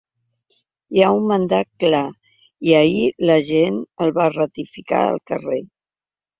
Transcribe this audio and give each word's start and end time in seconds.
Hi 0.95 1.03
ha 1.07 1.11
un 1.17 1.27
mandat 1.31 1.69
clar, 1.83 2.01
i 2.71 2.75
ahir 2.79 3.05
la 3.33 3.37
gent 3.53 3.79
el 4.07 4.17
va 4.19 4.29
ratificar 4.35 5.07
al 5.07 5.25
carrer. 5.33 5.65